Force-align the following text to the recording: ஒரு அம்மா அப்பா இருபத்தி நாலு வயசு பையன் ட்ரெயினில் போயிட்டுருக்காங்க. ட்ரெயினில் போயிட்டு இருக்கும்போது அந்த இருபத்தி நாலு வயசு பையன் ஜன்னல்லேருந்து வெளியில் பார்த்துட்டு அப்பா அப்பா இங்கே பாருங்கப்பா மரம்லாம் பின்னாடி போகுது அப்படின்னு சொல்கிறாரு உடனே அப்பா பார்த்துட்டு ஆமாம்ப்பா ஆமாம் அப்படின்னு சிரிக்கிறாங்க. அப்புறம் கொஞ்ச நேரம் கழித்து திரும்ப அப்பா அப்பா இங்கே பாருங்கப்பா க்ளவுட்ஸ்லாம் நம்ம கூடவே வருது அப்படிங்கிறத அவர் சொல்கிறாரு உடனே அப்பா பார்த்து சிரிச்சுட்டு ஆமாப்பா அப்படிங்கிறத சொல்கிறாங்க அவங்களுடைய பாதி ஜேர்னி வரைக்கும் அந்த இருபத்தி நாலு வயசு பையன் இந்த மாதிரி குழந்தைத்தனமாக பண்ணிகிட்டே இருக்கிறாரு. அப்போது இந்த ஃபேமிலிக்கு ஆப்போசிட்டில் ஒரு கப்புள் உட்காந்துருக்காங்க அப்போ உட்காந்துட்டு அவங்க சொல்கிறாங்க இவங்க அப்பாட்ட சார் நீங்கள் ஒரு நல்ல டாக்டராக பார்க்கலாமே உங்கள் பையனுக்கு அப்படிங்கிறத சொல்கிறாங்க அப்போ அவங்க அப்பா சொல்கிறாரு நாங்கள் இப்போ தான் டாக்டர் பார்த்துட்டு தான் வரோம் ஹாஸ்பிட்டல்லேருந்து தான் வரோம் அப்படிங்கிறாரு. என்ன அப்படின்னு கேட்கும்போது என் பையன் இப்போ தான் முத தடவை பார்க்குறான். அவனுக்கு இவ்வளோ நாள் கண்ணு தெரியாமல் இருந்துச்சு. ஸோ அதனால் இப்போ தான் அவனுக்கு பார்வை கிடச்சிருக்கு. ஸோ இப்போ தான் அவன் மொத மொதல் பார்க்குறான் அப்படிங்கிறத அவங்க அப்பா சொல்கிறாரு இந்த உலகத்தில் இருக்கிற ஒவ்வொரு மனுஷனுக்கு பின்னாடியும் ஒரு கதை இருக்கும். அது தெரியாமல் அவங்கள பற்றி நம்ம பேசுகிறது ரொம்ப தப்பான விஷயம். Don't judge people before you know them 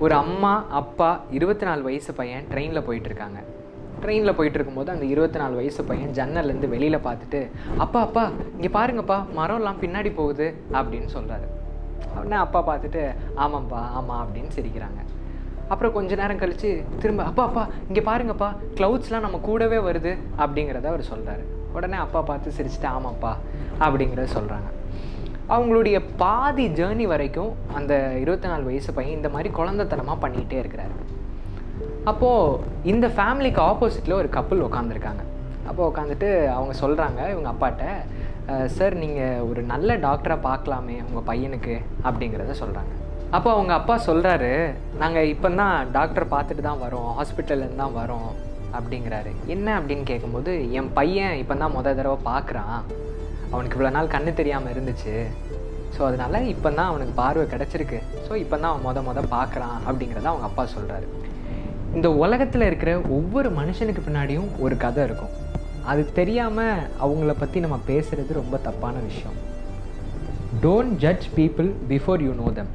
ஒரு 0.00 0.14
அம்மா 0.14 0.64
அப்பா 0.70 1.20
இருபத்தி 1.30 1.66
நாலு 1.66 1.82
வயசு 1.82 2.14
பையன் 2.14 2.44
ட்ரெயினில் 2.52 2.86
போயிட்டுருக்காங்க. 2.86 3.38
ட்ரெயினில் 4.02 4.36
போயிட்டு 4.36 4.58
இருக்கும்போது 4.58 4.90
அந்த 4.90 5.04
இருபத்தி 5.04 5.38
நாலு 5.38 5.54
வயசு 5.54 5.84
பையன் 5.84 6.12
ஜன்னல்லேருந்து 6.12 6.68
வெளியில் 6.68 7.04
பார்த்துட்டு 7.04 7.40
அப்பா 7.78 8.00
அப்பா 8.00 8.30
இங்கே 8.56 8.68
பாருங்கப்பா 8.68 9.24
மரம்லாம் 9.34 9.80
பின்னாடி 9.80 10.14
போகுது 10.14 10.54
அப்படின்னு 10.72 11.06
சொல்கிறாரு 11.06 11.46
உடனே 12.16 12.36
அப்பா 12.36 12.60
பார்த்துட்டு 12.66 13.14
ஆமாம்ப்பா 13.36 13.76
ஆமாம் 13.76 14.22
அப்படின்னு 14.24 14.48
சிரிக்கிறாங்க. 14.48 15.00
அப்புறம் 15.68 15.92
கொஞ்ச 15.92 16.14
நேரம் 16.14 16.38
கழித்து 16.38 16.84
திரும்ப 17.00 17.22
அப்பா 17.22 17.42
அப்பா 17.44 17.68
இங்கே 17.88 18.00
பாருங்கப்பா 18.00 18.54
க்ளவுட்ஸ்லாம் 18.74 19.20
நம்ம 19.20 19.38
கூடவே 19.38 19.78
வருது 19.78 20.16
அப்படிங்கிறத 20.38 20.84
அவர் 20.84 21.00
சொல்கிறாரு 21.00 21.44
உடனே 21.72 21.96
அப்பா 21.96 22.20
பார்த்து 22.20 22.50
சிரிச்சுட்டு 22.50 22.86
ஆமாப்பா 22.86 23.32
அப்படிங்கிறத 23.80 24.28
சொல்கிறாங்க 24.34 24.68
அவங்களுடைய 25.54 25.96
பாதி 26.22 26.64
ஜேர்னி 26.78 27.06
வரைக்கும் 27.12 27.52
அந்த 27.78 27.92
இருபத்தி 28.22 28.48
நாலு 28.50 28.64
வயசு 28.68 28.90
பையன் 28.96 29.18
இந்த 29.18 29.30
மாதிரி 29.34 29.50
குழந்தைத்தனமாக 29.58 30.22
பண்ணிகிட்டே 30.24 30.58
இருக்கிறாரு. 30.62 30.94
அப்போது 32.10 32.60
இந்த 32.92 33.06
ஃபேமிலிக்கு 33.16 33.60
ஆப்போசிட்டில் 33.70 34.18
ஒரு 34.20 34.28
கப்புள் 34.36 34.66
உட்காந்துருக்காங்க 34.68 35.24
அப்போ 35.70 35.82
உட்காந்துட்டு 35.90 36.28
அவங்க 36.56 36.74
சொல்கிறாங்க 36.82 37.20
இவங்க 37.32 37.48
அப்பாட்ட 37.52 37.84
சார் 38.76 38.94
நீங்கள் 39.02 39.42
ஒரு 39.48 39.60
நல்ல 39.72 39.96
டாக்டராக 40.06 40.44
பார்க்கலாமே 40.46 40.96
உங்கள் 41.08 41.26
பையனுக்கு 41.30 41.74
அப்படிங்கிறத 42.08 42.54
சொல்கிறாங்க 42.62 42.92
அப்போ 43.36 43.48
அவங்க 43.56 43.72
அப்பா 43.80 43.96
சொல்கிறாரு 44.06 44.52
நாங்கள் 45.02 45.28
இப்போ 45.34 45.48
தான் 45.60 45.90
டாக்டர் 45.96 46.32
பார்த்துட்டு 46.32 46.62
தான் 46.68 46.80
வரோம் 46.84 47.10
ஹாஸ்பிட்டல்லேருந்து 47.18 47.82
தான் 47.84 47.98
வரோம் 48.00 48.30
அப்படிங்கிறாரு. 48.78 49.30
என்ன 49.54 49.68
அப்படின்னு 49.78 50.04
கேட்கும்போது 50.10 50.52
என் 50.78 50.90
பையன் 50.98 51.36
இப்போ 51.42 51.54
தான் 51.62 51.74
முத 51.76 51.94
தடவை 51.98 52.18
பார்க்குறான். 52.32 52.76
அவனுக்கு 53.52 53.76
இவ்வளோ 53.76 53.92
நாள் 53.94 54.12
கண்ணு 54.14 54.32
தெரியாமல் 54.40 54.72
இருந்துச்சு. 54.74 55.14
ஸோ 55.94 56.00
அதனால் 56.08 56.46
இப்போ 56.52 56.68
தான் 56.78 56.90
அவனுக்கு 56.90 57.14
பார்வை 57.22 57.44
கிடச்சிருக்கு. 57.52 57.98
ஸோ 58.26 58.32
இப்போ 58.42 58.56
தான் 58.62 58.70
அவன் 58.72 58.86
மொத 58.88 59.00
மொதல் 59.08 59.32
பார்க்குறான் 59.36 59.76
அப்படிங்கிறத 59.86 60.28
அவங்க 60.32 60.46
அப்பா 60.50 60.64
சொல்கிறாரு 60.76 61.06
இந்த 61.98 62.08
உலகத்தில் 62.24 62.68
இருக்கிற 62.68 62.90
ஒவ்வொரு 63.16 63.48
மனுஷனுக்கு 63.60 64.02
பின்னாடியும் 64.06 64.50
ஒரு 64.64 64.74
கதை 64.84 65.04
இருக்கும். 65.08 65.32
அது 65.90 66.02
தெரியாமல் 66.18 66.82
அவங்கள 67.04 67.32
பற்றி 67.38 67.58
நம்ம 67.64 67.78
பேசுகிறது 67.90 68.32
ரொம்ப 68.40 68.56
தப்பான 68.66 68.96
விஷயம். 69.08 69.38
Don't 70.64 70.94
judge 71.04 71.26
people 71.38 71.68
before 71.92 72.22
you 72.26 72.32
know 72.42 72.48
them 72.58 72.70